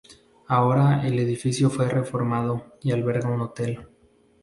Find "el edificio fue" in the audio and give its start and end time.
1.05-1.87